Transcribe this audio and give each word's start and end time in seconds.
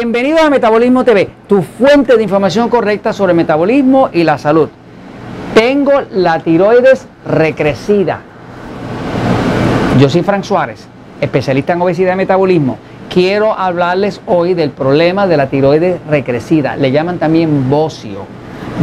Bienvenidos 0.00 0.42
a 0.42 0.48
Metabolismo 0.48 1.04
TV, 1.04 1.28
tu 1.48 1.60
fuente 1.60 2.16
de 2.16 2.22
información 2.22 2.68
correcta 2.68 3.12
sobre 3.12 3.34
metabolismo 3.34 4.10
y 4.12 4.22
la 4.22 4.38
salud. 4.38 4.68
Tengo 5.54 5.90
la 6.12 6.38
tiroides 6.38 7.08
recrecida. 7.26 8.20
Yo 9.98 10.08
soy 10.08 10.22
Frank 10.22 10.44
Suárez, 10.44 10.86
especialista 11.20 11.72
en 11.72 11.82
obesidad 11.82 12.12
y 12.12 12.16
metabolismo. 12.16 12.78
Quiero 13.12 13.52
hablarles 13.58 14.20
hoy 14.26 14.54
del 14.54 14.70
problema 14.70 15.26
de 15.26 15.36
la 15.36 15.48
tiroides 15.48 15.98
recrecida. 16.08 16.76
Le 16.76 16.92
llaman 16.92 17.18
también 17.18 17.68
bocio, 17.68 18.24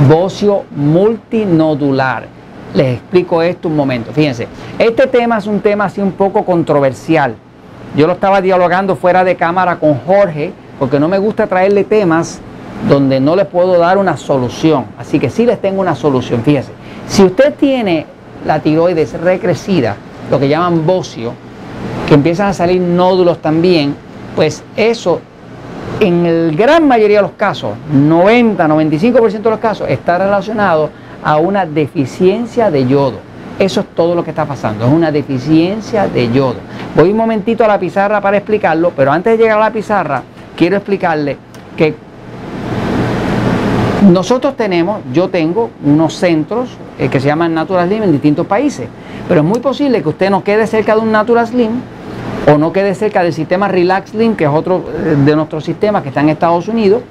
bocio 0.10 0.66
multinodular. 0.76 2.26
Les 2.74 2.96
explico 2.96 3.42
esto 3.42 3.70
un 3.70 3.78
momento. 3.78 4.12
Fíjense, 4.12 4.50
este 4.78 5.08
tema 5.08 5.38
es 5.38 5.48
un 5.48 5.62
tema 5.62 5.86
así 5.86 6.02
un 6.02 6.12
poco 6.12 6.44
controversial. 6.44 7.36
Yo 7.96 8.06
lo 8.06 8.12
estaba 8.12 8.42
dialogando 8.42 8.98
fuera 8.98 9.24
de 9.24 9.38
cámara 9.38 9.78
con 9.78 9.98
Jorge, 10.00 10.52
porque 10.80 11.00
no 11.00 11.08
me 11.08 11.18
gusta 11.18 11.48
traerle 11.48 11.84
temas 11.84 12.40
donde 12.90 13.20
no 13.20 13.36
le 13.36 13.46
puedo 13.46 13.78
dar 13.78 13.98
una 13.98 14.18
solución. 14.18 14.86
Así 14.98 15.20
que 15.20 15.30
sí 15.30 15.46
les 15.46 15.62
tengo 15.62 15.82
una 15.82 15.96
solución. 15.96 16.42
Fíjese, 16.44 16.72
si 17.08 17.24
usted 17.24 17.54
tiene 17.56 18.06
la 18.46 18.60
tiroides 18.60 19.14
recrecida, 19.20 19.96
lo 20.30 20.40
que 20.40 20.48
llaman 20.48 20.86
bocio, 20.86 21.34
que 22.08 22.14
empiezan 22.14 22.48
a 22.48 22.54
salir 22.54 22.82
nódulos 22.82 23.40
también, 23.40 23.96
pues 24.36 24.64
eso 24.76 25.22
en 26.00 26.26
el 26.26 26.56
gran 26.56 26.88
mayoría 26.88 27.18
de 27.18 27.24
los 27.24 27.32
casos, 27.32 27.72
90, 27.92 28.68
95% 28.68 29.42
de 29.42 29.50
los 29.50 29.60
casos, 29.60 29.90
está 29.90 30.18
relacionado 30.18 30.90
a 31.24 31.38
una 31.38 31.66
deficiencia 31.66 32.70
de 32.70 32.86
yodo. 32.86 33.18
Eso 33.58 33.80
es 33.80 33.88
todo 33.96 34.14
lo 34.14 34.24
que 34.24 34.32
está 34.32 34.46
pasando, 34.46 34.86
es 34.86 34.92
una 34.92 35.12
deficiencia 35.12 36.08
de 36.08 36.32
yodo. 36.32 36.58
Voy 36.96 37.12
un 37.12 37.18
momentito 37.18 37.64
a 37.64 37.68
la 37.68 37.80
pizarra 37.80 38.20
para 38.20 38.38
explicarlo, 38.38 38.92
pero 38.96 39.12
antes 39.12 39.38
de 39.38 39.44
llegar 39.44 39.58
a 39.58 39.62
la 39.62 39.72
pizarra, 39.72 40.22
quiero 40.56 40.78
explicarle 40.78 41.38
que 41.78 41.96
nosotros 44.10 44.56
tenemos, 44.56 45.02
yo 45.14 45.30
tengo 45.30 45.72
unos 45.84 46.16
centros 46.16 46.70
eh, 47.00 47.10
que 47.10 47.20
se 47.20 47.28
llaman 47.28 47.54
Natural 47.54 47.88
Slim 47.88 48.04
en 48.04 48.12
distintos 48.12 48.46
países, 48.46 48.88
pero 49.28 49.42
es 49.42 49.46
muy 49.46 49.60
posible 49.60 50.02
que 50.02 50.10
usted 50.10 50.30
no 50.30 50.44
quede 50.44 50.68
cerca 50.68 50.96
de 50.96 51.02
un 51.02 51.12
Natural 51.12 51.48
Slim 51.48 51.72
o 52.52 52.58
no 52.58 52.72
quede 52.72 52.94
cerca 52.94 53.24
del 53.24 53.34
sistema 53.34 53.68
Relax 53.68 54.12
Slim, 54.12 54.36
que 54.36 54.44
es 54.44 54.50
otro 54.50 54.86
eh, 54.94 55.16
de 55.26 55.36
nuestros 55.36 55.64
sistemas 55.64 56.04
que 56.04 56.10
está 56.10 56.22
en 56.22 56.30
Estados 56.30 56.68
Unidos, 56.68 57.02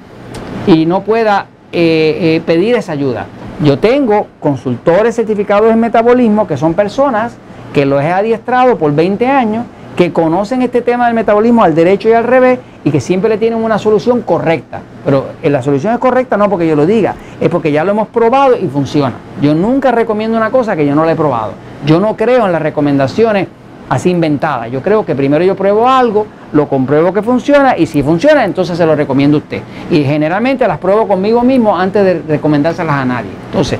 y 0.67 0.85
no 0.85 1.03
pueda 1.03 1.47
eh, 1.71 2.41
pedir 2.45 2.75
esa 2.75 2.93
ayuda. 2.93 3.27
Yo 3.61 3.77
tengo 3.77 4.27
consultores 4.39 5.15
certificados 5.15 5.71
en 5.71 5.79
metabolismo 5.79 6.47
que 6.47 6.57
son 6.57 6.73
personas 6.73 7.35
que 7.73 7.85
los 7.85 8.01
he 8.01 8.11
adiestrado 8.11 8.77
por 8.77 8.93
20 8.95 9.27
años 9.27 9.65
que 9.95 10.11
conocen 10.11 10.61
este 10.61 10.81
tema 10.81 11.05
del 11.07 11.15
metabolismo 11.15 11.63
al 11.63 11.75
derecho 11.75 12.09
y 12.09 12.13
al 12.13 12.23
revés 12.23 12.59
y 12.85 12.91
que 12.91 13.01
siempre 13.01 13.29
le 13.29 13.37
tienen 13.37 13.61
una 13.61 13.79
solución 13.79 14.21
correcta. 14.21 14.79
Pero 15.03 15.25
eh, 15.41 15.49
la 15.49 15.61
solución 15.61 15.93
es 15.93 15.99
correcta 15.99 16.37
no 16.37 16.49
porque 16.49 16.67
yo 16.67 16.75
lo 16.75 16.85
diga, 16.85 17.15
es 17.41 17.49
porque 17.49 17.71
ya 17.71 17.83
lo 17.83 17.91
hemos 17.91 18.07
probado 18.07 18.55
y 18.55 18.67
funciona. 18.67 19.15
Yo 19.41 19.55
nunca 19.55 19.91
recomiendo 19.91 20.37
una 20.37 20.51
cosa 20.51 20.75
que 20.75 20.85
yo 20.85 20.93
no 20.93 21.03
la 21.03 21.11
he 21.11 21.15
probado. 21.15 21.53
Yo 21.83 21.99
no 21.99 22.15
creo 22.15 22.45
en 22.45 22.51
las 22.51 22.61
recomendaciones 22.61 23.47
así 23.89 24.11
inventadas. 24.11 24.71
Yo 24.71 24.83
creo 24.83 25.03
que 25.03 25.15
primero 25.15 25.43
yo 25.43 25.55
pruebo 25.55 25.89
algo, 25.89 26.27
lo 26.53 26.67
compruebo 26.67 27.11
que 27.11 27.23
funciona 27.23 27.75
y 27.75 27.87
si 27.87 28.03
funciona 28.03 28.45
entonces 28.45 28.77
se 28.77 28.85
lo 28.85 28.95
recomiendo 28.95 29.37
a 29.37 29.39
usted. 29.39 29.61
Y 29.89 30.03
generalmente 30.03 30.67
las 30.67 30.77
pruebo 30.77 31.07
conmigo 31.07 31.41
mismo 31.41 31.75
antes 31.75 32.03
de 32.03 32.21
recomendárselas 32.35 32.95
a 32.95 33.05
nadie. 33.05 33.31
Entonces, 33.47 33.79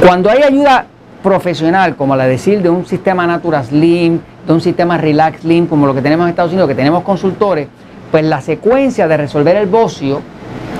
cuando 0.00 0.30
hay 0.30 0.42
ayuda 0.42 0.86
profesional, 1.22 1.96
como 1.96 2.16
la 2.16 2.26
decir 2.26 2.62
de 2.62 2.70
un 2.70 2.86
sistema 2.86 3.26
Natura 3.26 3.62
Slim, 3.62 4.20
de 4.46 4.52
un 4.52 4.60
sistema 4.60 4.96
Relax 4.96 5.40
Slim, 5.40 5.66
como 5.66 5.86
lo 5.86 5.94
que 5.94 6.02
tenemos 6.02 6.24
en 6.24 6.30
Estados 6.30 6.52
Unidos, 6.52 6.68
que 6.68 6.74
tenemos 6.74 7.02
consultores, 7.02 7.68
pues 8.10 8.24
la 8.24 8.40
secuencia 8.40 9.08
de 9.08 9.16
resolver 9.16 9.56
el 9.56 9.66
bocio 9.66 10.20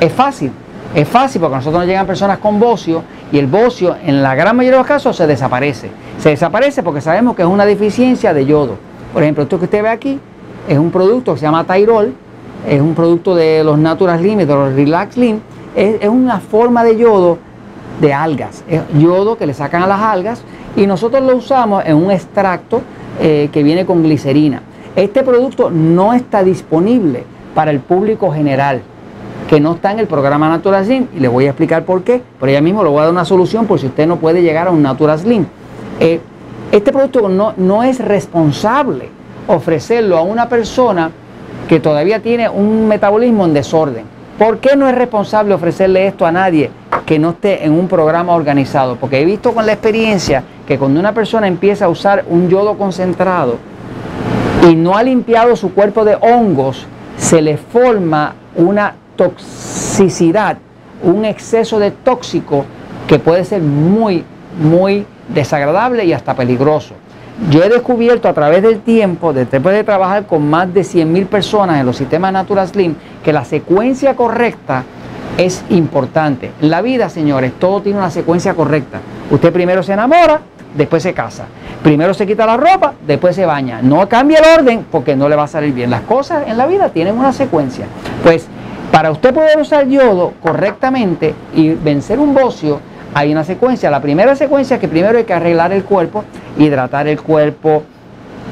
es 0.01 0.13
fácil. 0.13 0.53
Es 0.95 1.07
fácil 1.07 1.41
porque 1.41 1.57
a 1.57 1.59
nosotros 1.59 1.81
nos 1.81 1.89
llegan 1.89 2.07
personas 2.07 2.39
con 2.39 2.59
bocio 2.59 3.03
y 3.31 3.39
el 3.39 3.47
bocio 3.47 3.97
en 4.03 4.23
la 4.23 4.35
gran 4.35 4.57
mayoría 4.57 4.79
de 4.79 4.83
los 4.83 4.87
casos 4.87 5.15
se 5.17 5.27
desaparece. 5.27 5.91
Se 6.19 6.31
desaparece 6.31 6.83
porque 6.83 7.01
sabemos 7.01 7.37
que 7.37 7.43
es 7.43 7.49
una 7.49 7.67
deficiencia 7.67 8.33
de 8.33 8.47
yodo. 8.47 8.77
Por 9.13 9.23
ejemplo, 9.23 9.43
esto 9.43 9.59
que 9.59 9.67
usted 9.67 9.83
ve 9.83 9.91
aquí 9.91 10.19
es 10.67 10.79
un 10.79 10.91
producto 10.91 11.35
que 11.35 11.41
se 11.41 11.47
llama 11.47 11.65
Tyrol, 11.65 12.15
es 12.67 12.81
un 12.81 12.95
producto 12.95 13.35
de 13.35 13.63
los 13.63 13.79
Natural 13.79 14.19
Slim 14.19 14.39
de 14.39 14.47
los 14.47 14.73
Relax 14.75 15.15
Slim, 15.15 15.41
es 15.77 16.09
una 16.09 16.41
forma 16.41 16.83
de 16.85 16.97
yodo 16.97 17.39
de 18.01 18.13
algas, 18.13 18.65
es 18.69 18.83
yodo 18.97 19.37
que 19.37 19.47
le 19.47 19.55
sacan 19.55 19.83
a 19.83 19.87
las 19.87 20.01
algas 20.01 20.43
y 20.77 20.87
nosotros 20.87 21.23
lo 21.23 21.37
usamos 21.37 21.85
en 21.85 21.97
un 21.97 22.11
extracto 22.11 22.83
eh, 23.21 23.49
que 23.53 23.63
viene 23.63 23.85
con 23.85 24.03
glicerina. 24.03 24.63
Este 24.95 25.23
producto 25.23 25.71
no 25.71 26.13
está 26.13 26.43
disponible 26.43 27.25
para 27.55 27.71
el 27.71 27.81
público 27.81 28.33
general, 28.33 28.83
que 29.49 29.61
no 29.61 29.75
está 29.75 29.93
en 29.93 30.01
el 30.01 30.07
programa 30.07 30.49
Natural 30.49 30.85
Slim 30.85 31.09
y 31.17 31.21
le 31.21 31.29
voy 31.29 31.47
a 31.47 31.51
explicar 31.51 31.85
por 31.85 32.03
qué, 32.03 32.23
pero 32.39 32.53
ya 32.53 32.61
mismo 32.61 32.83
le 32.85 32.91
voy 32.91 33.01
a 33.01 33.03
dar 33.05 33.13
una 33.13 33.25
solución 33.25 33.67
por 33.67 33.81
si 33.81 33.87
usted 33.87 34.07
no 34.07 34.17
puede 34.17 34.43
llegar 34.43 34.69
a 34.69 34.71
un 34.71 34.83
Natural 34.83 35.19
Slim. 35.19 35.47
Eh, 36.01 36.21
este 36.71 36.93
producto 36.93 37.29
no, 37.29 37.55
no 37.57 37.83
es 37.83 37.99
responsable 37.99 39.09
ofrecerlo 39.49 40.19
a 40.19 40.23
una 40.23 40.49
persona 40.49 41.11
que 41.69 41.81
todavía 41.81 42.21
tiene 42.21 42.49
un 42.49 42.87
metabolismo 42.87 43.45
en 43.45 43.55
desorden. 43.55 44.05
¿Por 44.39 44.59
qué 44.59 44.77
no 44.77 44.89
es 44.89 44.95
responsable 44.95 45.55
ofrecerle 45.55 46.07
esto 46.07 46.25
a 46.25 46.31
nadie 46.31 46.71
que 47.09 47.19
no 47.19 47.31
esté 47.31 47.65
en 47.65 47.73
un 47.73 47.89
programa 47.89 48.35
organizado? 48.35 48.97
Porque 48.97 49.19
he 49.19 49.25
visto 49.25 49.55
con 49.55 49.65
la 49.65 49.73
experiencia 49.73 50.45
que 50.67 50.79
cuando 50.79 51.01
una 51.01 51.15
persona 51.15 51.49
empieza 51.49 51.87
a 51.87 51.89
usar 51.89 52.27
un 52.29 52.51
yodo 52.51 52.77
concentrado 52.77 53.57
y 54.69 54.75
no 54.75 54.95
ha 54.95 55.03
limpiado 55.03 55.57
su 55.57 55.73
cuerpo 55.73 56.05
de 56.05 56.19
hongos, 56.21 56.87
se 57.17 57.41
le 57.41 57.57
forma 57.57 58.35
una 58.57 58.95
toxicidad, 59.17 60.59
un 61.03 61.25
exceso 61.25 61.79
de 61.79 61.93
tóxico 61.93 62.67
que 63.07 63.19
puede 63.19 63.43
ser 63.47 63.63
muy, 63.63 64.23
muy 64.61 65.07
desagradable 65.29 66.05
y 66.05 66.13
hasta 66.13 66.35
peligroso. 66.35 66.93
Yo 67.51 67.65
he 67.65 67.71
descubierto 67.71 68.29
a 68.29 68.35
través 68.35 68.63
del 68.63 68.81
tiempo, 68.81 69.33
después 69.33 69.75
de 69.75 69.83
trabajar 69.83 70.27
con 70.27 70.51
más 70.51 70.75
de 70.75 70.83
100.000 70.83 71.25
personas 71.25 71.81
en 71.81 71.87
los 71.87 71.97
sistemas 71.97 72.35
Natural 72.35 72.69
Slim, 72.69 72.97
que 73.25 73.33
la 73.33 73.47
secuencia 73.47 74.15
correcta 74.15 74.85
es 75.39 75.65
importante. 75.71 76.51
En 76.61 76.69
la 76.69 76.83
vida, 76.83 77.09
señores, 77.09 77.53
todo 77.59 77.81
tiene 77.81 77.99
una 77.99 78.11
secuencia 78.11 78.55
correcta. 78.55 78.99
Usted 79.31 79.53
primero 79.53 79.83
se 79.83 79.93
enamora, 79.95 80.41
después 80.75 81.03
se 81.03 81.15
casa. 81.15 81.47
Primero 81.83 82.13
se 82.13 82.27
quita 82.27 82.45
la 82.45 82.57
ropa, 82.57 82.93
después 83.07 83.37
se 83.37 83.47
baña. 83.47 83.81
No 83.81 84.09
cambia 84.09 84.41
el 84.41 84.61
orden 84.61 84.85
porque 84.91 85.15
no 85.15 85.29
le 85.29 85.37
va 85.37 85.45
a 85.45 85.49
salir 85.49 85.73
bien. 85.73 85.91
Las 85.91 86.03
cosas 86.03 86.49
en 86.49 86.59
la 86.59 86.67
vida 86.67 86.91
tienen 86.91 87.17
una 87.17 87.33
secuencia. 87.33 87.87
Pues 88.25 88.49
para 88.91 89.13
usted 89.13 89.33
poder 89.33 89.59
usar 89.61 89.87
yodo 89.87 90.35
correctamente 90.43 91.35
y 91.55 91.71
vencer 91.71 92.19
un 92.19 92.35
bocio, 92.35 92.81
hay 93.15 93.31
una 93.31 93.45
secuencia. 93.45 93.91
La 93.91 94.03
primera 94.03 94.35
secuencia 94.35 94.75
es 94.75 94.81
que 94.81 94.89
primero 94.89 95.19
hay 95.19 95.25
que 95.25 95.35
arreglar 95.35 95.73
el 95.73 95.85
cuerpo, 95.85 96.25
hidratar 96.59 97.07
el 97.07 97.21
cuerpo, 97.21 97.85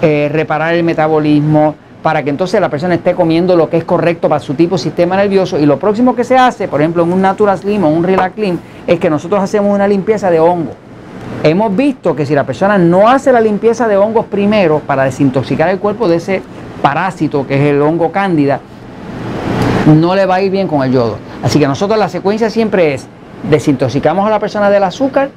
eh, 0.03 0.29
reparar 0.31 0.75
el 0.75 0.85
metabolismo, 0.85 1.75
para 2.07 2.23
que 2.23 2.31
entonces 2.31 2.61
la 2.61 2.69
persona 2.69 2.95
esté 2.95 3.17
comiendo 3.17 3.57
lo 3.57 3.69
que 3.69 3.79
es 3.79 3.85
correcto 3.85 4.29
para 4.29 4.41
su 4.41 4.55
tipo 4.55 4.77
de 4.77 4.79
sistema 4.81 5.17
nervioso. 5.17 5.59
Y 5.59 5.67
lo 5.67 5.77
próximo 5.77 6.15
que 6.15 6.23
se 6.23 6.39
hace, 6.39 6.69
por 6.69 6.81
ejemplo, 6.81 7.03
en 7.03 7.13
un 7.13 7.21
Natural 7.21 7.59
Slim 7.59 7.83
o 7.83 7.89
un 7.89 8.05
Relax 8.05 8.37
Slim, 8.37 8.61
es 8.87 9.01
que 9.01 9.11
nosotros 9.11 9.43
hacemos 9.43 9.75
una 9.75 9.89
limpieza 9.89 10.31
de 10.31 10.39
hongo. 10.39 10.71
Hemos 11.43 11.75
visto 11.75 12.15
que 12.15 12.25
si 12.25 12.33
la 12.33 12.45
persona 12.45 12.79
no 12.79 13.09
hace 13.09 13.33
la 13.33 13.41
limpieza 13.41 13.89
de 13.89 13.97
hongos 13.97 14.27
primero 14.27 14.79
para 14.87 15.03
desintoxicar 15.03 15.69
el 15.69 15.81
cuerpo 15.81 16.07
de 16.07 16.19
ese 16.19 16.43
parásito 16.81 17.45
que 17.45 17.57
es 17.57 17.75
el 17.75 17.83
hongo 17.83 18.13
cándida, 18.13 18.61
no 19.93 20.15
le 20.15 20.27
va 20.27 20.37
a 20.37 20.43
ir 20.43 20.53
bien 20.53 20.69
con 20.69 20.85
el 20.85 20.93
yodo. 20.93 21.19
Así 21.43 21.59
que 21.59 21.67
nosotros 21.67 21.99
la 21.99 22.09
secuencia 22.09 22.51
siempre 22.51 22.95
es 22.95 23.09
desintoxicamos 23.51 24.25
a 24.25 24.31
la 24.31 24.39
persona 24.39 24.71
del 24.71 24.85
azúcar, 24.85 25.31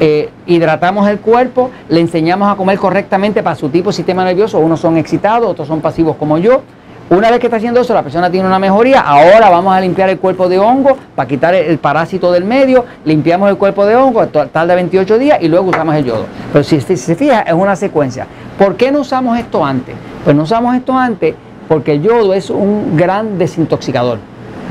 eh, 0.00 0.30
hidratamos 0.46 1.06
el 1.08 1.20
cuerpo, 1.20 1.70
le 1.90 2.00
enseñamos 2.00 2.50
a 2.50 2.56
comer 2.56 2.78
correctamente 2.78 3.42
para 3.42 3.54
su 3.54 3.68
tipo 3.68 3.90
de 3.90 3.94
sistema 3.94 4.24
nervioso. 4.24 4.58
Unos 4.58 4.80
son 4.80 4.96
excitados, 4.96 5.50
otros 5.50 5.68
son 5.68 5.80
pasivos 5.80 6.16
como 6.16 6.38
yo. 6.38 6.62
Una 7.10 7.28
vez 7.30 7.40
que 7.40 7.48
está 7.48 7.56
haciendo 7.56 7.80
eso, 7.80 7.92
la 7.92 8.02
persona 8.02 8.30
tiene 8.30 8.46
una 8.46 8.58
mejoría. 8.58 9.00
Ahora 9.00 9.50
vamos 9.50 9.74
a 9.74 9.80
limpiar 9.80 10.08
el 10.08 10.18
cuerpo 10.18 10.48
de 10.48 10.58
hongo 10.58 10.96
para 11.14 11.28
quitar 11.28 11.54
el, 11.54 11.76
parásito 11.78 12.32
del 12.32 12.44
medio. 12.44 12.86
Limpiamos 13.04 13.50
el 13.50 13.56
cuerpo 13.56 13.84
de 13.84 13.96
hongo, 13.96 14.26
tarda 14.28 14.74
28 14.74 15.18
días 15.18 15.38
y 15.42 15.48
luego 15.48 15.70
usamos 15.70 15.96
el 15.96 16.04
yodo. 16.04 16.26
Pero 16.52 16.64
si, 16.64 16.80
si 16.80 16.96
se 16.96 17.16
fija, 17.16 17.40
es 17.40 17.52
una 17.52 17.76
secuencia. 17.76 18.26
¿Por 18.56 18.76
qué 18.76 18.92
no 18.92 19.00
usamos 19.00 19.38
esto 19.38 19.64
antes? 19.64 19.96
Pues 20.24 20.34
no 20.34 20.44
usamos 20.44 20.74
esto 20.76 20.96
antes 20.96 21.34
porque 21.68 21.92
el 21.92 22.02
yodo 22.02 22.32
es 22.32 22.48
un 22.48 22.96
gran 22.96 23.38
desintoxicador. 23.38 24.18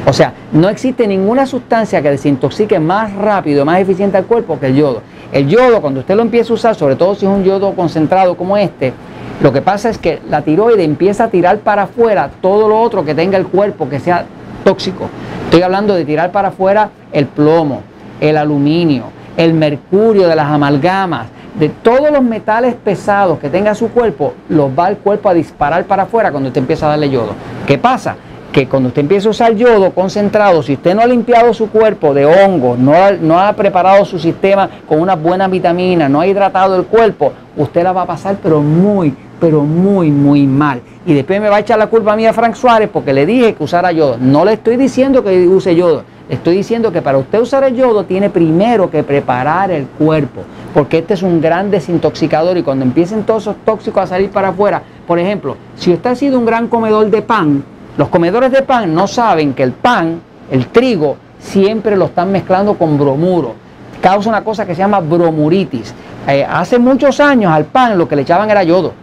O 0.06 0.14
sea, 0.14 0.34
no 0.52 0.70
existe 0.70 1.08
ninguna 1.08 1.46
sustancia 1.46 2.02
que 2.02 2.10
desintoxique 2.10 2.80
más 2.80 3.14
rápido, 3.14 3.66
más 3.66 3.80
eficiente 3.80 4.18
al 4.18 4.26
cuerpo 4.26 4.60
que 4.60 4.68
el 4.68 4.76
yodo. 4.76 5.02
El 5.32 5.48
yodo, 5.48 5.82
cuando 5.82 6.00
usted 6.00 6.16
lo 6.16 6.22
empieza 6.22 6.52
a 6.52 6.56
usar, 6.56 6.76
sobre 6.76 6.96
todo 6.96 7.16
si 7.16 7.26
es 7.26 7.32
un 7.32 7.44
yodo 7.44 7.74
concentrado 7.74 8.36
como 8.36 8.58
este, 8.58 8.94
lo 9.42 9.54
que 9.54 9.62
pasa 9.62 9.90
es 9.90 9.98
que 9.98 10.20
la 10.30 10.42
tiroide 10.42 10.84
empieza 10.84 11.26
a 11.26 11.28
tirar 11.30 11.60
para 11.60 11.84
afuera 11.84 12.30
todo 12.42 12.68
lo 12.68 12.80
otro 12.80 13.06
que 13.06 13.16
tenga 13.16 13.38
el 13.38 13.48
cuerpo 13.48 13.88
que 13.88 14.00
sea 14.00 14.26
tóxico. 14.64 15.08
Estoy 15.46 15.62
hablando 15.62 15.94
de 15.94 16.06
tirar 16.06 16.32
para 16.32 16.50
afuera 16.50 16.90
el 17.12 17.26
plomo, 17.28 17.82
el 18.20 18.38
aluminio, 18.38 19.06
el 19.38 19.54
mercurio 19.54 20.28
de 20.28 20.36
las 20.36 20.48
amalgamas, 20.48 21.28
de 21.58 21.70
todos 21.70 22.12
los 22.12 22.24
metales 22.24 22.76
pesados 22.76 23.40
que 23.40 23.50
tenga 23.50 23.76
su 23.76 23.90
cuerpo, 23.90 24.34
los 24.50 24.72
va 24.78 24.90
el 24.90 24.98
cuerpo 24.98 25.30
a 25.30 25.34
disparar 25.34 25.86
para 25.86 26.04
afuera 26.04 26.32
cuando 26.32 26.50
usted 26.50 26.62
empieza 26.62 26.88
a 26.88 26.90
darle 26.90 27.10
yodo. 27.10 27.34
¿Qué 27.66 27.78
pasa? 27.78 28.16
Que 28.52 28.68
cuando 28.68 28.90
usted 28.90 29.02
empieza 29.02 29.28
a 29.28 29.32
usar 29.32 29.56
yodo 29.56 29.92
concentrado, 29.92 30.64
si 30.64 30.74
usted 30.74 30.96
no 30.96 31.02
ha 31.02 31.06
limpiado 31.06 31.54
su 31.54 31.70
cuerpo 31.70 32.16
de 32.16 32.26
hongos, 32.26 32.80
no 32.80 32.94
ha, 32.94 33.12
no 33.12 33.40
ha 33.40 33.54
preparado 33.54 34.04
su 34.06 34.18
sistema 34.18 34.68
con 34.88 35.00
unas 35.00 35.22
buenas 35.22 35.52
vitaminas, 35.52 36.10
no 36.10 36.20
ha 36.20 36.26
hidratado 36.26 36.76
el 36.76 36.86
cuerpo, 36.86 37.32
usted 37.56 37.84
la 37.84 37.92
va 37.92 38.02
a 38.02 38.08
pasar 38.08 38.38
pero 38.42 38.62
muy, 38.62 39.16
pero 39.40 39.62
muy, 39.62 40.10
muy 40.10 40.48
mal. 40.48 40.82
Y 41.06 41.14
después 41.14 41.40
me 41.40 41.50
va 41.50 41.58
a 41.58 41.60
echar 41.60 41.78
la 41.78 41.88
culpa 41.88 42.14
a 42.14 42.16
mí 42.16 42.26
a 42.26 42.34
Frank 42.34 42.56
Suárez 42.56 42.90
porque 42.92 43.14
le 43.14 43.26
dije 43.26 43.54
que 43.54 43.64
usara 43.64 43.92
yodo. 43.92 44.18
No 44.20 44.44
le 44.46 44.54
estoy 44.54 44.78
diciendo 44.78 45.24
que 45.24 45.48
use 45.48 45.76
yodo. 45.76 46.04
Estoy 46.30 46.58
diciendo 46.58 46.92
que 46.92 47.02
para 47.02 47.18
usted 47.18 47.40
usar 47.40 47.64
el 47.64 47.76
yodo 47.76 48.04
tiene 48.04 48.30
primero 48.30 48.92
que 48.92 49.04
preparar 49.04 49.72
el 49.72 49.88
cuerpo, 49.88 50.42
porque 50.76 51.00
este 51.00 51.16
es 51.16 51.24
un 51.24 51.42
gran 51.42 51.72
desintoxicador 51.72 52.56
y 52.58 52.62
cuando 52.62 52.86
empiecen 52.86 53.24
todos 53.24 53.44
esos 53.44 53.56
tóxicos 53.66 54.04
a 54.04 54.08
salir 54.08 54.30
para 54.30 54.50
afuera, 54.50 54.84
por 55.08 55.18
ejemplo, 55.18 55.58
si 55.76 55.92
usted 55.92 56.12
ha 56.12 56.16
sido 56.16 56.38
un 56.38 56.46
gran 56.46 56.68
comedor 56.68 57.10
de 57.10 57.24
pan, 57.24 57.64
los 58.00 58.08
comedores 58.08 58.50
de 58.54 58.62
pan 58.62 58.96
no 58.96 59.08
saben 59.08 59.54
que 59.54 59.62
el 59.62 59.74
pan, 59.74 60.22
el 60.50 60.68
trigo, 60.68 61.18
siempre 61.38 61.98
lo 61.98 62.06
están 62.06 62.32
mezclando 62.32 62.76
con 62.76 62.98
bromuro. 62.98 63.56
Causa 64.02 64.30
una 64.30 64.42
cosa 64.42 64.66
que 64.66 64.74
se 64.74 64.80
llama 64.80 65.02
bromuritis. 65.02 65.94
Eh, 66.26 66.48
hace 66.50 66.80
muchos 66.80 67.20
años 67.20 67.52
al 67.52 67.66
pan 67.66 67.98
lo 67.98 68.08
que 68.08 68.16
le 68.16 68.22
echaban 68.22 68.50
era 68.50 68.64
yodo 68.64 68.94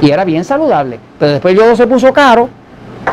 y 0.00 0.10
era 0.10 0.24
bien 0.24 0.44
saludable, 0.44 0.98
pero 1.18 1.32
después 1.32 1.52
el 1.52 1.60
yodo 1.60 1.76
se 1.76 1.86
puso 1.86 2.10
caro 2.14 2.48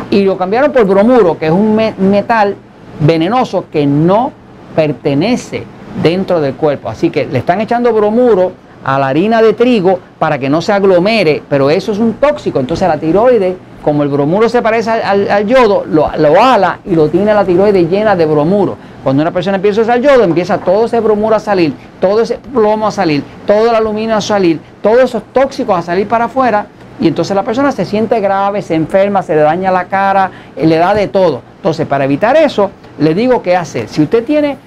y 0.08 0.24
lo 0.24 0.38
cambiaron 0.38 0.72
por 0.72 0.86
bromuro, 0.86 1.36
que 1.36 1.48
es 1.48 1.52
un 1.52 1.76
metal 1.98 2.56
venenoso 3.00 3.66
que 3.70 3.84
no 3.84 4.32
pertenece 4.74 5.64
dentro 6.02 6.40
del 6.40 6.54
cuerpo. 6.54 6.88
Así 6.88 7.10
que 7.10 7.26
le 7.26 7.40
están 7.40 7.60
echando 7.60 7.92
bromuro 7.92 8.52
a 8.82 8.98
la 8.98 9.08
harina 9.08 9.42
de 9.42 9.52
trigo 9.52 9.98
para 10.18 10.38
que 10.38 10.48
no 10.48 10.62
se 10.62 10.72
aglomere, 10.72 11.42
pero 11.46 11.68
eso 11.68 11.92
es 11.92 11.98
un 11.98 12.14
tóxico. 12.14 12.58
Entonces 12.58 12.88
la 12.88 12.96
tiroides, 12.96 13.54
como 13.82 14.02
el 14.02 14.08
bromuro 14.08 14.48
se 14.48 14.62
parece 14.62 14.90
al, 14.90 15.46
yodo, 15.46 15.84
lo, 15.86 16.06
ala 16.42 16.80
y 16.84 16.94
lo 16.94 17.08
tiene 17.08 17.32
la 17.32 17.44
tiroides 17.44 17.88
llena 17.88 18.14
de 18.16 18.26
bromuro. 18.26 18.76
Cuando 19.02 19.22
una 19.22 19.30
persona 19.30 19.56
empieza 19.56 19.80
a 19.80 19.84
usar 19.84 20.00
yodo, 20.00 20.22
empieza 20.22 20.58
todo 20.58 20.84
ese 20.84 21.00
bromuro 21.00 21.36
a 21.36 21.40
salir, 21.40 21.72
todo 22.00 22.20
ese 22.20 22.38
plomo 22.38 22.86
a 22.86 22.90
salir, 22.90 23.22
todo 23.46 23.70
el 23.70 23.74
aluminio 23.74 24.16
a 24.16 24.20
salir, 24.20 24.60
todos 24.82 25.00
esos 25.00 25.22
tóxicos 25.32 25.78
a 25.78 25.82
salir 25.82 26.06
para 26.06 26.26
afuera 26.26 26.66
y 27.00 27.08
entonces 27.08 27.34
la 27.34 27.42
persona 27.42 27.72
se 27.72 27.86
siente 27.86 28.20
grave, 28.20 28.60
se 28.60 28.74
enferma, 28.74 29.22
se 29.22 29.34
le 29.34 29.40
daña 29.40 29.70
la 29.70 29.86
cara, 29.86 30.30
le 30.56 30.76
da 30.76 30.92
de 30.92 31.08
todo. 31.08 31.40
Entonces, 31.56 31.86
para 31.86 32.04
evitar 32.04 32.36
eso, 32.36 32.70
le 32.98 33.14
digo 33.14 33.42
qué 33.42 33.56
hacer. 33.56 33.88
Si 33.88 34.02
usted 34.02 34.22
tiene 34.24 34.58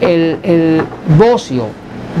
el, 0.00 0.38
el 0.44 0.84
bocio, 1.18 1.66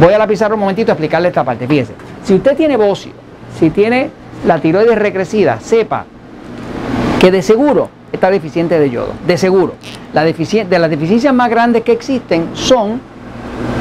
voy 0.00 0.12
a 0.12 0.18
la 0.18 0.26
pizarra 0.26 0.54
un 0.54 0.60
momentito 0.60 0.90
a 0.90 0.94
explicarle 0.94 1.28
esta 1.28 1.44
parte. 1.44 1.68
Fíjese, 1.68 1.94
si 2.24 2.34
usted 2.34 2.56
tiene 2.56 2.76
bocio, 2.76 3.12
si 3.56 3.70
tiene 3.70 4.10
la 4.44 4.58
tiroides 4.58 4.98
recrecida, 4.98 5.60
sepa 5.60 6.06
que 7.22 7.30
de 7.30 7.40
seguro 7.40 7.88
está 8.10 8.32
deficiente 8.32 8.80
de 8.80 8.90
yodo. 8.90 9.12
De 9.24 9.38
seguro. 9.38 9.74
La 10.12 10.24
de 10.24 10.78
las 10.80 10.90
deficiencias 10.90 11.32
más 11.32 11.50
grandes 11.50 11.84
que 11.84 11.92
existen 11.92 12.48
son 12.52 13.00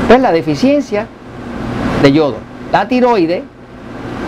pues, 0.07 0.21
la 0.21 0.31
deficiencia 0.31 1.07
de 2.03 2.11
yodo. 2.11 2.35
La 2.71 2.87
tiroide 2.87 3.41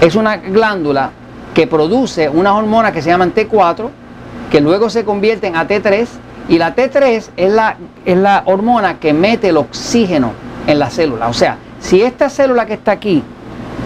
es 0.01 0.15
una 0.15 0.37
glándula 0.37 1.11
que 1.53 1.67
produce 1.67 2.27
una 2.27 2.55
hormona 2.55 2.91
que 2.91 3.03
se 3.03 3.11
llama 3.11 3.27
T4, 3.27 3.87
que 4.49 4.59
luego 4.59 4.89
se 4.89 5.05
convierte 5.05 5.45
en 5.45 5.53
AT3, 5.53 6.07
y 6.49 6.57
la 6.57 6.75
T3 6.75 7.29
es 7.37 7.51
la, 7.51 7.77
es 8.05 8.17
la 8.17 8.41
hormona 8.47 8.99
que 8.99 9.13
mete 9.13 9.49
el 9.49 9.57
oxígeno 9.57 10.31
en 10.65 10.79
la 10.79 10.89
célula. 10.89 11.27
O 11.27 11.33
sea, 11.33 11.57
si 11.79 12.01
esta 12.01 12.31
célula 12.31 12.65
que 12.65 12.73
está 12.73 12.93
aquí 12.93 13.21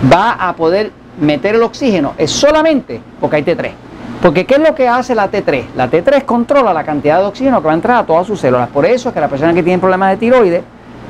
va 0.09 0.37
a 0.39 0.55
poder 0.55 0.93
meter 1.19 1.55
el 1.55 1.63
oxígeno, 1.63 2.13
es 2.17 2.31
solamente 2.31 3.01
porque 3.19 3.35
hay 3.35 3.43
T3. 3.43 3.86
Porque 4.21 4.45
¿qué 4.45 4.55
es 4.55 4.59
lo 4.59 4.73
que 4.73 4.87
hace 4.87 5.13
la 5.13 5.29
T3? 5.29 5.65
La 5.75 5.89
T3 5.89 6.23
controla 6.25 6.73
la 6.73 6.83
cantidad 6.83 7.19
de 7.19 7.25
oxígeno 7.25 7.61
que 7.61 7.67
va 7.67 7.73
a 7.73 7.75
entrar 7.75 7.97
a 7.97 8.05
todas 8.05 8.25
sus 8.25 8.39
células. 8.39 8.67
Por 8.69 8.85
eso 8.85 9.09
es 9.09 9.13
que 9.13 9.21
las 9.21 9.29
personas 9.29 9.53
que 9.53 9.61
tienen 9.61 9.79
problemas 9.79 10.11
de 10.11 10.17
tiroides, 10.17 10.63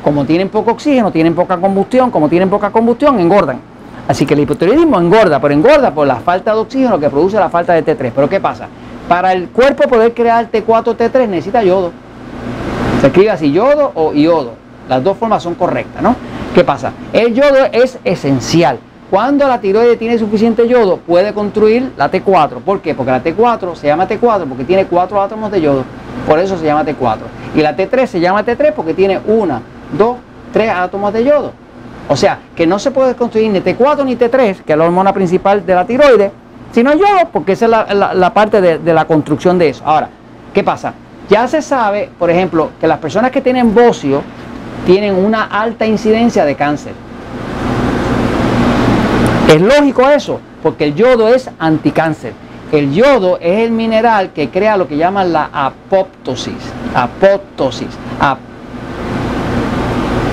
como 0.03 0.25
tienen 0.25 0.49
poco 0.49 0.71
oxígeno, 0.71 1.09
tienen 1.11 1.33
poca 1.33 1.57
combustión, 1.57 2.11
como 2.11 2.27
tienen 2.27 2.49
poca 2.49 2.69
combustión, 2.69 3.19
engordan. 3.19 3.59
Así 4.07 4.25
que 4.25 4.33
el 4.33 4.41
hipotiroidismo 4.41 4.99
engorda, 4.99 5.39
pero 5.39 5.53
engorda 5.53 5.91
por 5.91 6.05
la 6.05 6.17
falta 6.17 6.53
de 6.53 6.59
oxígeno 6.59 6.99
que 6.99 7.09
produce 7.09 7.37
la 7.37 7.49
falta 7.49 7.73
de 7.73 7.85
T3. 7.85 8.11
Pero 8.13 8.29
¿qué 8.29 8.39
pasa? 8.39 8.67
Para 9.07 9.31
el 9.31 9.49
cuerpo 9.49 9.87
poder 9.87 10.13
crear 10.13 10.49
T4, 10.51 10.97
T3 10.97 11.27
necesita 11.29 11.63
yodo. 11.63 11.91
Se 12.99 13.07
escribe 13.07 13.31
así, 13.31 13.51
yodo 13.51 13.91
o 13.95 14.13
iodo. 14.13 14.53
Las 14.89 15.03
dos 15.03 15.17
formas 15.17 15.41
son 15.43 15.55
correctas, 15.55 16.01
¿no? 16.01 16.15
¿Qué 16.53 16.63
pasa? 16.63 16.91
El 17.13 17.33
yodo 17.33 17.67
es 17.71 17.99
esencial. 18.03 18.79
Cuando 19.09 19.47
la 19.47 19.61
tiroides 19.61 19.97
tiene 19.97 20.17
suficiente 20.17 20.67
yodo, 20.67 20.97
puede 20.97 21.33
construir 21.33 21.93
la 21.95 22.11
T4. 22.11 22.59
¿Por 22.59 22.81
qué? 22.81 22.93
Porque 22.93 23.11
la 23.11 23.23
T4 23.23 23.73
se 23.75 23.87
llama 23.87 24.05
T4 24.05 24.45
porque 24.45 24.65
tiene 24.65 24.85
cuatro 24.85 25.21
átomos 25.21 25.49
de 25.49 25.61
yodo. 25.61 25.85
Por 26.27 26.39
eso 26.39 26.57
se 26.57 26.65
llama 26.65 26.83
T4. 26.83 27.19
Y 27.55 27.61
la 27.61 27.77
T3 27.77 28.05
se 28.05 28.19
llama 28.19 28.43
T3 28.43 28.73
porque 28.73 28.93
tiene 28.93 29.21
una, 29.25 29.61
dos, 29.97 30.17
tres 30.51 30.69
átomos 30.71 31.13
de 31.13 31.23
yodo. 31.23 31.53
O 32.09 32.17
sea, 32.17 32.39
que 32.53 32.67
no 32.67 32.79
se 32.79 32.91
puede 32.91 33.15
construir 33.15 33.49
ni 33.49 33.61
T4 33.61 34.03
ni 34.03 34.17
T3, 34.17 34.63
que 34.63 34.73
es 34.73 34.77
la 34.77 34.83
hormona 34.83 35.13
principal 35.13 35.65
de 35.65 35.73
la 35.73 35.85
tiroides, 35.85 36.31
sino 36.73 36.93
yodo, 36.93 37.29
porque 37.31 37.53
esa 37.53 37.85
es 37.87 37.95
la, 37.95 38.33
parte 38.33 38.59
de, 38.59 38.77
de, 38.79 38.93
la 38.93 39.05
construcción 39.05 39.57
de 39.57 39.69
eso. 39.69 39.83
Ahora, 39.85 40.09
¿qué 40.53 40.65
pasa? 40.65 40.93
Ya 41.29 41.47
se 41.47 41.61
sabe, 41.61 42.09
por 42.19 42.29
ejemplo, 42.29 42.71
que 42.79 42.87
las 42.87 42.99
personas 42.99 43.31
que 43.31 43.39
tienen 43.39 43.73
bocio 43.73 44.21
tienen 44.85 45.15
una 45.15 45.45
alta 45.45 45.85
incidencia 45.85 46.43
de 46.43 46.55
cáncer. 46.55 47.06
Es 49.47 49.61
lógico 49.61 50.09
eso, 50.09 50.39
porque 50.61 50.85
el 50.85 50.95
yodo 50.95 51.29
es 51.29 51.49
anticáncer. 51.59 52.33
El 52.71 52.93
yodo 52.93 53.37
es 53.39 53.59
el 53.59 53.71
mineral 53.71 54.31
que 54.33 54.49
crea 54.49 54.75
lo 54.75 54.87
que 54.87 54.97
llaman 54.97 55.31
la 55.31 55.49
apoptosis. 55.53 56.53
Apoptosis. 56.93 57.87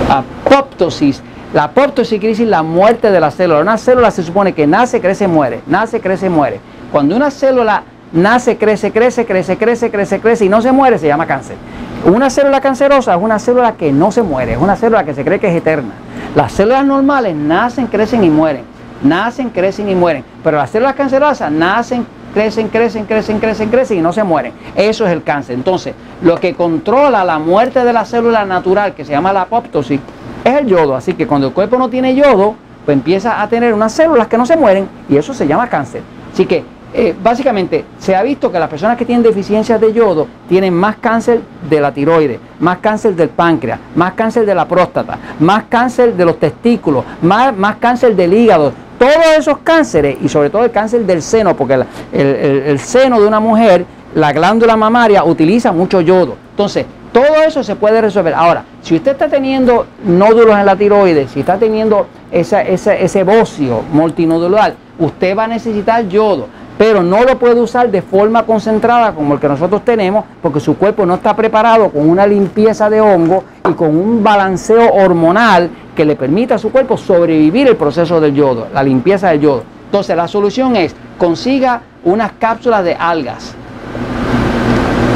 apoptosis 0.08 1.22
la 1.54 1.64
apoptosis 1.64 2.18
quiere 2.18 2.32
decir 2.32 2.48
la 2.48 2.64
muerte 2.64 3.12
de 3.12 3.20
la 3.20 3.30
célula. 3.30 3.60
Una 3.60 3.78
célula 3.78 4.10
se 4.10 4.24
supone 4.24 4.54
que 4.54 4.66
nace, 4.66 5.00
crece, 5.00 5.28
muere. 5.28 5.60
Nace, 5.68 6.00
crece, 6.00 6.28
muere. 6.28 6.58
Cuando 6.90 7.14
una 7.14 7.30
célula 7.30 7.84
nace, 8.12 8.56
crece, 8.56 8.90
crece, 8.90 9.24
crece, 9.24 9.56
crece, 9.56 9.88
crece, 9.88 10.20
crece 10.20 10.44
y 10.46 10.48
no 10.48 10.60
se 10.60 10.72
muere, 10.72 10.98
se 10.98 11.06
llama 11.06 11.28
cáncer. 11.28 11.56
Una 12.04 12.28
célula 12.28 12.60
cancerosa 12.60 13.14
es 13.14 13.22
una 13.22 13.38
célula 13.38 13.74
que 13.74 13.92
no 13.92 14.10
se 14.10 14.22
muere, 14.22 14.54
es 14.54 14.58
una 14.58 14.74
célula 14.74 15.04
que 15.04 15.14
se 15.14 15.24
cree 15.24 15.38
que 15.38 15.46
es 15.48 15.54
eterna. 15.54 15.92
Las 16.34 16.50
células 16.50 16.84
normales 16.84 17.36
nacen, 17.36 17.86
crecen 17.86 18.24
y 18.24 18.30
mueren. 18.30 18.73
Nacen, 19.04 19.50
crecen 19.50 19.88
y 19.88 19.94
mueren. 19.94 20.24
Pero 20.42 20.56
las 20.56 20.70
células 20.70 20.94
cancerosas 20.94 21.52
nacen, 21.52 22.04
crecen, 22.34 22.68
crecen, 22.68 23.04
crecen, 23.04 23.38
crecen, 23.38 23.68
crecen 23.68 23.98
y 23.98 24.00
no 24.00 24.12
se 24.12 24.24
mueren. 24.24 24.52
Eso 24.74 25.06
es 25.06 25.12
el 25.12 25.22
cáncer. 25.22 25.54
Entonces, 25.54 25.94
lo 26.22 26.40
que 26.40 26.54
controla 26.54 27.24
la 27.24 27.38
muerte 27.38 27.84
de 27.84 27.92
la 27.92 28.04
célula 28.04 28.44
natural, 28.44 28.94
que 28.94 29.04
se 29.04 29.12
llama 29.12 29.32
la 29.32 29.42
apoptosis, 29.42 30.00
es 30.42 30.54
el 30.54 30.66
yodo. 30.66 30.96
Así 30.96 31.14
que 31.14 31.26
cuando 31.26 31.46
el 31.46 31.52
cuerpo 31.52 31.78
no 31.78 31.88
tiene 31.88 32.14
yodo, 32.16 32.56
pues 32.84 32.96
empieza 32.96 33.40
a 33.40 33.48
tener 33.48 33.72
unas 33.72 33.92
células 33.92 34.26
que 34.26 34.36
no 34.36 34.44
se 34.44 34.56
mueren 34.56 34.88
y 35.08 35.16
eso 35.16 35.32
se 35.32 35.46
llama 35.46 35.68
cáncer. 35.68 36.02
Así 36.32 36.46
que 36.46 36.64
eh, 36.96 37.12
básicamente 37.20 37.84
se 37.98 38.14
ha 38.14 38.22
visto 38.22 38.52
que 38.52 38.58
las 38.60 38.68
personas 38.68 38.96
que 38.96 39.04
tienen 39.04 39.24
deficiencias 39.24 39.80
de 39.80 39.92
yodo 39.92 40.28
tienen 40.48 40.72
más 40.72 40.94
cáncer 40.96 41.40
de 41.68 41.80
la 41.80 41.92
tiroides, 41.92 42.38
más 42.60 42.78
cáncer 42.78 43.16
del 43.16 43.30
páncreas, 43.30 43.80
más 43.96 44.12
cáncer 44.12 44.46
de 44.46 44.54
la 44.54 44.64
próstata, 44.68 45.18
más 45.40 45.64
cáncer 45.64 46.14
de 46.14 46.24
los 46.24 46.38
testículos, 46.38 47.04
más, 47.20 47.56
más 47.56 47.76
cáncer 47.76 48.14
del 48.14 48.32
hígado. 48.32 48.72
Todos 48.98 49.26
esos 49.38 49.58
cánceres 49.58 50.16
y 50.22 50.28
sobre 50.28 50.50
todo 50.50 50.64
el 50.64 50.70
cáncer 50.70 51.04
del 51.04 51.22
seno, 51.22 51.56
porque 51.56 51.84
el 52.12 52.78
seno 52.78 53.20
de 53.20 53.26
una 53.26 53.40
mujer, 53.40 53.84
la 54.14 54.32
glándula 54.32 54.76
mamaria 54.76 55.24
utiliza 55.24 55.72
mucho 55.72 56.00
yodo. 56.00 56.36
Entonces, 56.50 56.86
todo 57.12 57.42
eso 57.46 57.62
se 57.62 57.76
puede 57.76 58.00
resolver. 58.00 58.34
Ahora, 58.34 58.64
si 58.82 58.96
usted 58.96 59.12
está 59.12 59.28
teniendo 59.28 59.86
nódulos 60.04 60.58
en 60.58 60.66
la 60.66 60.76
tiroides, 60.76 61.30
si 61.30 61.40
está 61.40 61.56
teniendo 61.56 62.06
ese 62.30 63.22
bocio 63.24 63.82
multinodular, 63.92 64.74
usted 64.98 65.36
va 65.36 65.44
a 65.44 65.48
necesitar 65.48 66.08
yodo, 66.08 66.48
pero 66.76 67.02
no 67.02 67.22
lo 67.22 67.38
puede 67.38 67.60
usar 67.60 67.90
de 67.90 68.02
forma 68.02 68.44
concentrada 68.44 69.12
como 69.14 69.34
el 69.34 69.40
que 69.40 69.48
nosotros 69.48 69.84
tenemos, 69.84 70.24
porque 70.42 70.60
su 70.60 70.76
cuerpo 70.76 71.06
no 71.06 71.14
está 71.14 71.34
preparado 71.36 71.90
con 71.90 72.08
una 72.08 72.26
limpieza 72.26 72.90
de 72.90 73.00
hongo 73.00 73.44
y 73.68 73.72
con 73.74 73.96
un 73.96 74.22
balanceo 74.22 74.92
hormonal 74.92 75.70
que 75.94 76.04
le 76.04 76.16
permita 76.16 76.56
a 76.56 76.58
su 76.58 76.70
cuerpo 76.70 76.96
sobrevivir 76.96 77.68
el 77.68 77.76
proceso 77.76 78.20
del 78.20 78.34
yodo, 78.34 78.68
la 78.72 78.82
limpieza 78.82 79.30
del 79.30 79.40
yodo. 79.40 79.62
Entonces, 79.86 80.16
la 80.16 80.26
solución 80.26 80.74
es 80.74 80.94
consiga 81.18 81.82
unas 82.04 82.32
cápsulas 82.32 82.84
de 82.84 82.94
algas 82.94 83.54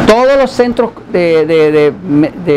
todos 0.08 0.38
los 0.38 0.50
centros 0.50 0.92
de, 1.12 1.92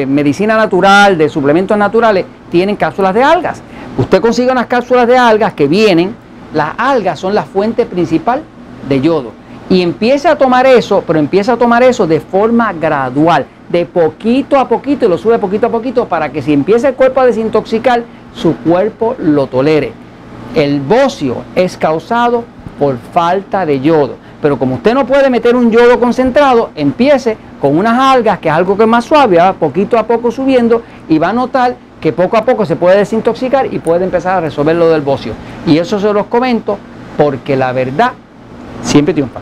medicina 0.07 0.55
natural, 0.55 1.17
de 1.17 1.27
suplementos 1.27 1.77
naturales, 1.77 2.25
tienen 2.49 2.77
cápsulas 2.77 3.13
de 3.13 3.21
algas. 3.21 3.61
Usted 3.97 4.21
consigue 4.21 4.51
unas 4.51 4.67
cápsulas 4.67 5.05
de 5.05 5.17
algas 5.17 5.53
que 5.53 5.67
vienen, 5.67 6.15
las 6.53 6.69
algas 6.77 7.19
son 7.19 7.35
la 7.35 7.43
fuente 7.43 7.85
principal 7.85 8.41
de 8.87 9.01
yodo. 9.01 9.31
Y 9.69 9.81
empieza 9.81 10.31
a 10.31 10.37
tomar 10.37 10.65
eso, 10.65 11.03
pero 11.05 11.17
empieza 11.17 11.53
a 11.53 11.57
tomar 11.57 11.81
eso 11.83 12.05
de 12.05 12.19
forma 12.19 12.73
gradual, 12.73 13.45
de 13.69 13.85
poquito 13.85 14.57
a 14.57 14.67
poquito, 14.67 15.05
y 15.05 15.09
lo 15.09 15.17
sube 15.17 15.39
poquito 15.39 15.67
a 15.67 15.69
poquito 15.69 16.05
para 16.07 16.29
que 16.31 16.41
si 16.41 16.51
empieza 16.51 16.89
el 16.89 16.95
cuerpo 16.95 17.21
a 17.21 17.25
desintoxicar, 17.25 18.03
su 18.33 18.55
cuerpo 18.57 19.15
lo 19.17 19.47
tolere. 19.47 19.93
el 20.53 20.81
bocio 20.81 21.37
es 21.55 21.77
causado 21.77 22.43
por 22.77 22.97
falta 22.97 23.65
de 23.65 23.79
yodo. 23.79 24.15
Pero 24.41 24.57
como 24.57 24.75
usted 24.75 24.93
no 24.93 25.05
puede 25.05 25.29
meter 25.29 25.55
un 25.55 25.71
yodo 25.71 25.99
concentrado, 25.99 26.71
empiece 26.75 27.37
con 27.61 27.77
unas 27.77 27.97
algas, 27.97 28.39
que 28.39 28.49
es 28.49 28.53
algo 28.53 28.75
que 28.75 28.83
es 28.83 28.89
más 28.89 29.05
suave, 29.05 29.37
va 29.37 29.53
poquito 29.53 29.97
a 29.97 30.07
poco 30.07 30.31
subiendo 30.31 30.81
y 31.07 31.19
va 31.19 31.29
a 31.29 31.33
notar 31.33 31.75
que 32.01 32.11
poco 32.11 32.35
a 32.35 32.43
poco 32.43 32.65
se 32.65 32.75
puede 32.75 32.97
desintoxicar 32.97 33.71
y 33.71 33.77
puede 33.77 34.03
empezar 34.03 34.37
a 34.37 34.41
resolver 34.41 34.75
lo 34.75 34.89
del 34.89 35.01
bocio. 35.01 35.33
Y 35.67 35.77
eso 35.77 35.99
se 35.99 36.11
los 36.11 36.25
comento 36.25 36.79
porque 37.17 37.55
la 37.55 37.71
verdad 37.71 38.13
siempre 38.83 39.13
triunfa. 39.13 39.41